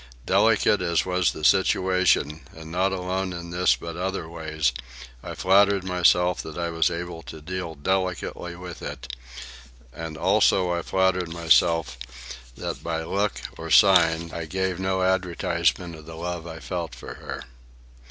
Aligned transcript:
Delicate 0.25 0.81
as 0.81 1.05
was 1.05 1.31
the 1.31 1.43
situation, 1.45 2.41
not 2.57 2.91
alone 2.91 3.33
in 3.33 3.51
this 3.51 3.75
but 3.75 3.95
in 3.95 4.01
other 4.01 4.27
ways, 4.27 4.73
I 5.21 5.35
flattered 5.35 5.83
myself 5.83 6.41
that 6.41 6.57
I 6.57 6.71
was 6.71 6.89
able 6.89 7.21
to 7.21 7.39
deal 7.39 7.75
delicately 7.75 8.55
with 8.55 8.81
it; 8.81 9.15
and 9.93 10.17
also 10.17 10.71
I 10.71 10.81
flattered 10.81 11.29
myself 11.29 11.99
that 12.57 12.81
by 12.81 13.03
look 13.03 13.41
or 13.59 13.69
sign 13.69 14.31
I 14.33 14.45
gave 14.45 14.79
no 14.79 15.03
advertisement 15.03 15.93
of 15.95 16.07
the 16.07 16.15
love 16.15 16.47
I 16.47 16.57
felt 16.61 16.95
for 16.95 17.13
her. 17.13 17.43